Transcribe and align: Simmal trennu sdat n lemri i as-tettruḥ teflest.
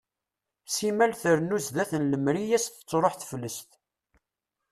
Simmal 0.75 1.11
trennu 1.21 1.57
sdat 1.65 1.91
n 2.01 2.03
lemri 2.11 2.41
i 2.45 2.55
as-tettruḥ 2.57 3.13
teflest. 3.15 3.69